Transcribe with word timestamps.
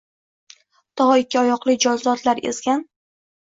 To 1.01 1.07
ikki 1.21 1.41
oyoqli 1.43 1.77
jonzotlar 1.87 2.43
ezgan 2.55 2.85